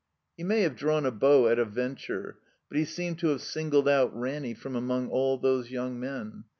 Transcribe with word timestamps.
He 0.35 0.43
may 0.43 0.61
have 0.61 0.75
drawn 0.75 1.05
a 1.05 1.11
bow 1.11 1.47
at 1.47 1.59
a 1.59 1.63
venture, 1.65 2.39
but 2.67 2.75
he 2.79 2.85
seemed 2.85 3.19
to 3.19 3.27
have 3.27 3.41
singled 3.43 3.87
out 3.87 4.19
Ranny 4.19 4.55
from 4.55 4.75
among 4.75 5.09
all 5.09 5.37
those 5.37 5.69
young 5.69 5.99
men. 5.99 6.45